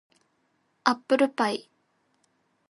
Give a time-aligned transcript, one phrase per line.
[0.83, 1.69] アップルパイ